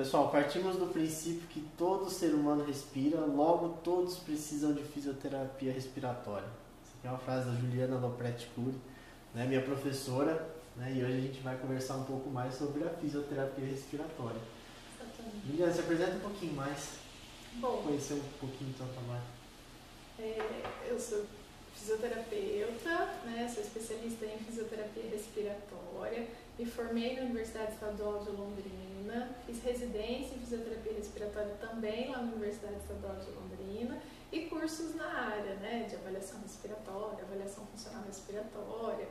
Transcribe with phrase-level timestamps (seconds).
[0.00, 6.48] Pessoal, partimos do princípio que todo ser humano respira, logo todos precisam de fisioterapia respiratória.
[6.82, 8.74] Essa aqui é uma frase da Juliana Lopretti Cury,
[9.34, 12.88] né, minha professora, né, e hoje a gente vai conversar um pouco mais sobre a
[12.88, 14.40] fisioterapia respiratória.
[15.46, 16.92] Juliana, se apresenta um pouquinho mais,
[17.56, 19.22] Bom, conhecer um pouquinho do seu trabalho.
[20.18, 21.26] é, eu sou
[21.80, 26.26] fisioterapeuta, né, sou especialista em fisioterapia respiratória,
[26.58, 32.32] me formei na Universidade Estadual de Londrina, fiz residência em fisioterapia respiratória também lá na
[32.32, 33.98] Universidade Estadual de Londrina.
[34.32, 39.08] E cursos na área, né, de avaliação respiratória, avaliação funcional respiratória,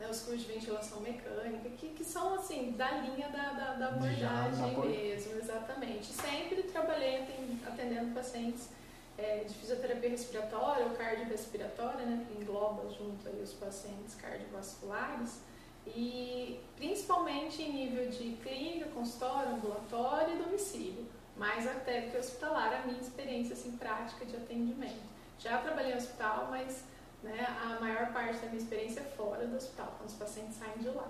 [0.00, 3.78] né, os cursos de ventilação mecânica, que, que são assim, da linha da, da, da
[3.80, 6.06] já, abordagem da por- mesmo, exatamente.
[6.06, 8.68] Sempre trabalhei aten- atendendo pacientes
[9.18, 15.40] é, de fisioterapia respiratória ou cardiorrespiratória, né, que engloba junto aí os pacientes cardiovasculares,
[15.86, 22.72] e principalmente em nível de clínica, consultório, ambulatório e domicílio, mais até do que hospitalar,
[22.72, 25.02] a minha experiência assim, prática de atendimento.
[25.38, 26.84] Já trabalhei em hospital, mas
[27.22, 30.78] né, a maior parte da minha experiência é fora do hospital, quando os pacientes saem
[30.78, 31.08] de lá.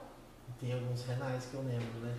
[0.59, 2.15] Tem alguns renais que eu lembro, né?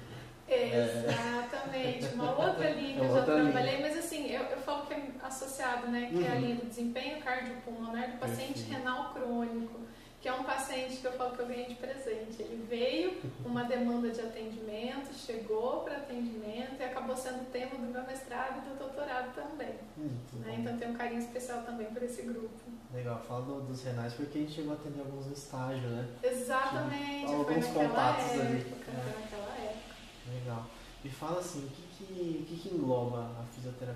[0.48, 3.52] Exatamente, uma outra linha que É eu já outra linha.
[3.52, 6.10] trabalhei, mas assim, eu, eu falo que é associado, né?
[6.12, 6.40] Que é a Uhum.
[6.42, 8.72] linha do desempenho cardiopulmonar do paciente Perfeito.
[8.72, 9.80] renal crônico,
[10.22, 12.42] que é um paciente que eu falo que eu ganhei de presente.
[12.42, 18.04] Ele veio uma demanda de atendimento, chegou para atendimento e acabou sendo tema do meu
[18.06, 19.76] mestrado e do doutorado também.
[19.98, 20.54] Muito né?
[20.56, 20.62] bom.
[20.62, 22.50] Então tem um carinho especial também por esse grupo.
[22.94, 26.08] Legal, fala do- dos renais porque a gente chegou a atender alguns no estágio, né?
[26.24, 28.62] Exatamente, Tive foi alguns naquela contatos época, ali.
[28.62, 29.20] É.
[29.20, 29.96] naquela época.
[30.34, 30.66] Legal.
[31.04, 33.93] Me fala assim, o que, que, que, que engloba a fisioterapia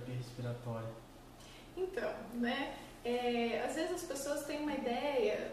[1.75, 2.75] Então, né?
[3.07, 5.51] é, às vezes as pessoas têm uma ideia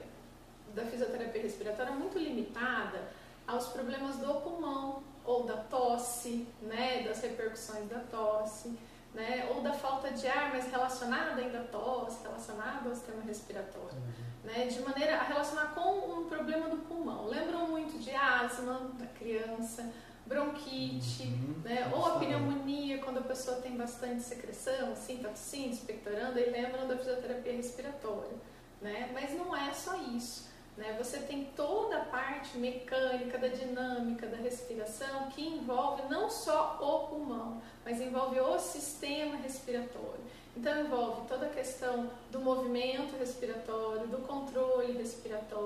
[0.75, 3.01] da fisioterapia respiratória muito limitada
[3.47, 7.05] aos problemas do pulmão ou da tosse, né?
[7.07, 8.77] Das repercussões da tosse,
[9.15, 9.49] né?
[9.55, 14.03] Ou da falta de ar, mas relacionada ainda à tosse, relacionada ao sistema respiratório
[14.45, 17.27] né, de maneira a relacionar com um problema do pulmão.
[17.27, 19.91] Lembram muito de asma da criança,
[20.27, 21.61] bronquite, Uhum.
[21.65, 26.51] né, ou a pneumonia, quando a pessoa tem bastante secreção, assim, tá tossindo, expectorando, aí
[26.51, 28.37] lembram da fisioterapia respiratória.
[28.81, 29.11] Né?
[29.13, 30.49] Mas não é só isso.
[30.77, 30.95] Né?
[30.99, 37.09] Você tem toda a parte mecânica, da dinâmica, da respiração, que envolve não só o
[37.09, 40.21] pulmão, mas envolve o sistema respiratório.
[40.57, 45.64] Então envolve toda a questão do movimento respiratório, do controle respiratório,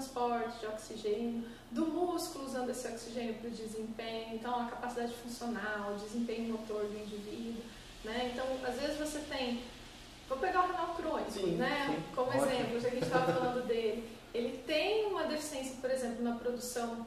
[0.00, 5.92] transporte de oxigênio, do músculo usando esse oxigênio para o desempenho, então a capacidade funcional,
[5.92, 7.62] o desempenho motor do indivíduo.
[8.02, 8.32] Né?
[8.32, 9.62] Então, às vezes você tem.
[10.26, 11.86] Vou pegar o renal crônico, Sim, né?
[11.88, 12.14] sim.
[12.14, 12.46] como Ótimo.
[12.46, 14.08] exemplo, já que a gente estava falando dele.
[14.32, 17.04] Ele tem uma deficiência, por exemplo, na produção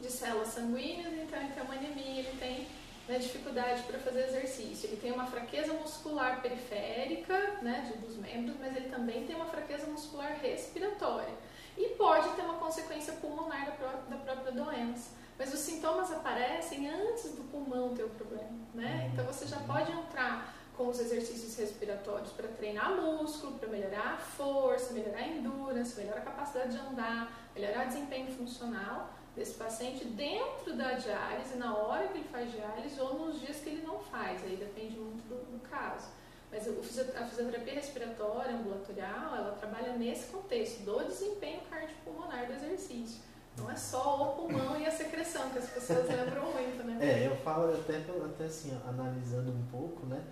[0.00, 2.66] de células sanguíneas, então ele tem uma anemia, ele tem
[3.06, 4.88] né, dificuldade para fazer exercício.
[4.88, 9.86] Ele tem uma fraqueza muscular periférica né, dos membros, mas ele também tem uma fraqueza
[9.86, 11.34] muscular respiratória.
[11.76, 15.10] E pode ter uma consequência pulmonar da, pró- da própria doença.
[15.38, 18.52] Mas os sintomas aparecem antes do pulmão ter o problema.
[18.72, 19.10] Né?
[19.12, 24.16] Então você já pode entrar com os exercícios respiratórios para treinar músculo, para melhorar a
[24.16, 30.04] força, melhorar a endurance, melhorar a capacidade de andar, melhorar o desempenho funcional desse paciente
[30.04, 33.98] dentro da diálise, na hora que ele faz diálise ou nos dias que ele não
[33.98, 36.06] faz, aí depende muito do, do caso.
[36.54, 36.68] Mas
[37.16, 43.20] a fisioterapia respiratória ambulatorial, ela trabalha nesse contexto do desempenho cardiopulmonar do exercício.
[43.58, 46.98] Não é só o pulmão e a secreção, que as pessoas lembram muito, né?
[47.00, 50.24] É, eu falo até, até assim, analisando um pouco, né?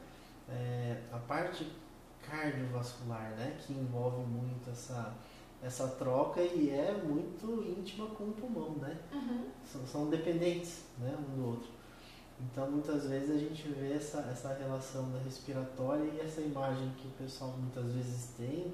[0.53, 1.67] é, a parte
[2.23, 3.57] cardiovascular, né?
[3.61, 5.15] Que envolve muito essa,
[5.63, 8.97] essa troca e é muito íntima com o pulmão, né?
[9.13, 9.47] Uhum.
[9.65, 11.17] São, são dependentes, né?
[11.19, 11.69] Um do outro.
[12.51, 17.07] Então, muitas vezes a gente vê essa, essa relação da respiratória e essa imagem que
[17.07, 18.73] o pessoal muitas vezes tem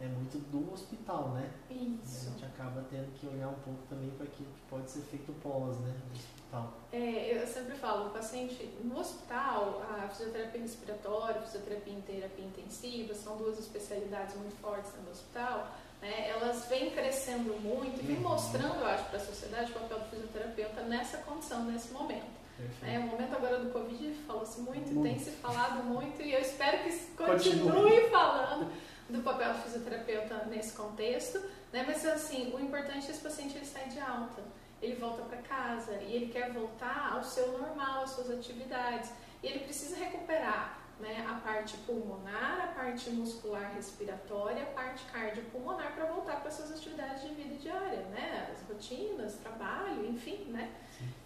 [0.00, 1.50] é muito do hospital, né?
[1.68, 2.28] E Isso.
[2.28, 5.32] a gente acaba tendo que olhar um pouco também para aquilo que pode ser feito
[5.42, 5.92] pós, né?
[6.06, 6.72] No hospital.
[6.92, 12.44] É, eu sempre falo, o paciente no hospital, a fisioterapia respiratória, a fisioterapia em terapia
[12.44, 15.68] intensiva, são duas especialidades muito fortes no hospital,
[16.00, 16.28] né?
[16.28, 18.22] elas vêm crescendo muito e vêm Uhum.
[18.22, 22.37] mostrando, eu acho, para a sociedade o papel do fisioterapeuta nessa condição, nesse momento.
[22.58, 22.84] Perfeito.
[22.84, 22.98] Né?
[22.98, 25.02] O momento agora do Covid falou-se muito, Muito.
[25.02, 27.70] tem se falado muito e eu espero que Continue.
[27.70, 28.70] continue falando
[29.08, 31.38] do papel do fisioterapeuta nesse contexto,
[31.72, 31.84] né?
[31.86, 34.42] Mas assim, o importante é que esse paciente ele sai de alta,
[34.82, 39.10] ele volta para casa e ele quer voltar ao seu normal, às suas atividades.
[39.42, 45.94] E ele precisa recuperar né, a parte pulmonar, a parte muscular respiratória, a parte cardiopulmonar
[45.94, 48.48] para voltar para suas atividades de vida diária, né?
[48.52, 50.70] As rotinas, trabalho, enfim, né?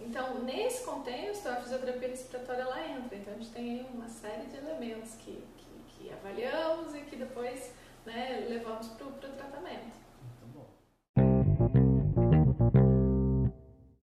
[0.01, 3.17] Então, nesse contexto, a fisioterapia respiratória ela entra.
[3.17, 7.73] Então, a gente tem uma série de elementos que, que, que avaliamos e que depois
[8.05, 10.02] né, levamos para o tratamento.